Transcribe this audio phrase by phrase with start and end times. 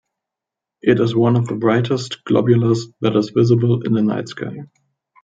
[0.81, 4.65] It is one of the brightest globulars that is visible in the night sky.